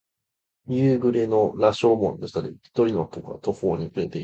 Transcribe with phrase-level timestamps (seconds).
[0.67, 4.19] 日暮れの羅生門の下で、一人の男が途方に暮れていた。